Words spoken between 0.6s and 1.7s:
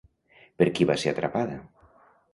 Per qui va ser atrapada?